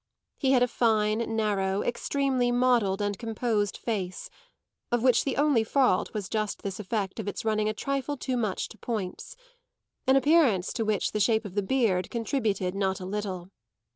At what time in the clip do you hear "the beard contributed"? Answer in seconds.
11.53-12.73